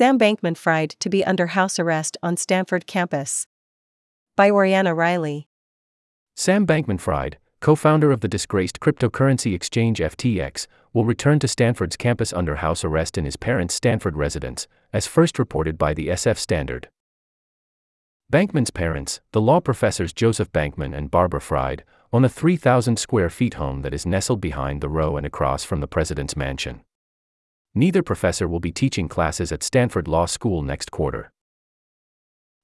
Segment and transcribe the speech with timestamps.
[0.00, 3.46] Sam Bankman Fried to be under house arrest on Stanford campus.
[4.34, 5.46] By Oriana Riley.
[6.34, 11.98] Sam Bankman Fried, co founder of the disgraced cryptocurrency exchange FTX, will return to Stanford's
[11.98, 16.38] campus under house arrest in his parents' Stanford residence, as first reported by the SF
[16.38, 16.88] Standard.
[18.32, 23.52] Bankman's parents, the law professors Joseph Bankman and Barbara Fried, own a 3,000 square feet
[23.52, 26.84] home that is nestled behind the row and across from the president's mansion.
[27.74, 31.30] Neither professor will be teaching classes at Stanford Law School next quarter.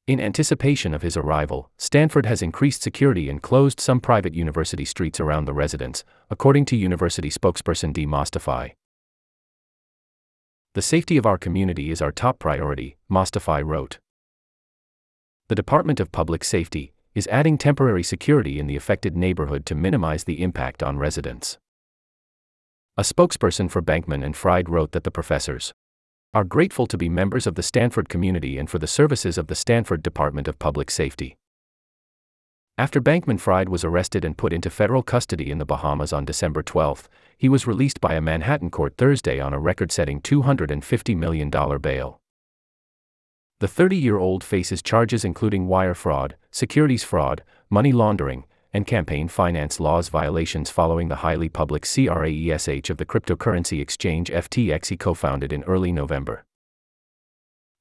[0.09, 5.21] In anticipation of his arrival, Stanford has increased security and closed some private university streets
[5.21, 8.73] around the residence, according to university spokesperson Dee Mostofi.
[10.75, 13.99] The safety of our community is our top priority, Mostofi wrote.
[15.49, 20.25] The Department of Public Safety is adding temporary security in the affected neighborhood to minimize
[20.25, 21.59] the impact on residents.
[22.99, 25.75] A spokesperson for Bankman and Fried wrote that the professors
[26.33, 29.55] are grateful to be members of the Stanford community and for the services of the
[29.55, 31.37] Stanford Department of Public Safety.
[32.79, 36.63] After Bankman Fried was arrested and put into federal custody in the Bahamas on December
[36.63, 41.51] 12, he was released by a Manhattan court Thursday on a record setting $250 million
[41.51, 42.19] bail.
[43.61, 48.45] The 30 year old faces charges including wire fraud, securities fraud, money laundering,
[48.77, 54.89] and campaign finance laws violations following the highly public CRAESH of the cryptocurrency exchange FTX
[54.89, 56.45] he co founded in early November.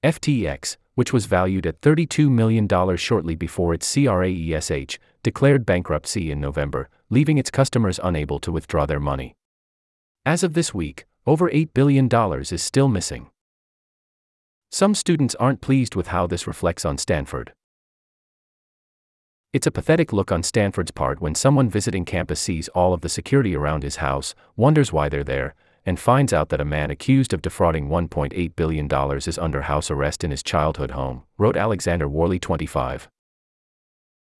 [0.05, 6.87] FTX, which was valued at $32 million shortly before its CRAESH, declared bankruptcy in November,
[7.09, 9.35] leaving its customers unable to withdraw their money.
[10.25, 12.07] As of this week, over $8 billion
[12.39, 13.29] is still missing.
[14.71, 17.51] Some students aren't pleased with how this reflects on Stanford.
[19.55, 23.07] It's a pathetic look on Stanford's part when someone visiting campus sees all of the
[23.07, 27.31] security around his house, wonders why they're there, and finds out that a man accused
[27.31, 32.37] of defrauding $1.8 billion is under house arrest in his childhood home, wrote Alexander Worley
[32.37, 33.07] 25.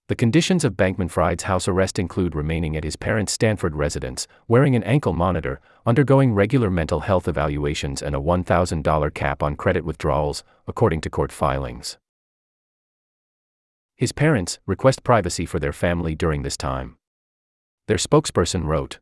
[0.09, 4.75] The conditions of Bankman Fried's house arrest include remaining at his parents' Stanford residence, wearing
[4.75, 10.43] an ankle monitor, undergoing regular mental health evaluations, and a $1,000 cap on credit withdrawals,
[10.67, 11.97] according to court filings.
[13.97, 16.97] His parents request privacy for their family during this time.
[17.87, 18.99] Their spokesperson wrote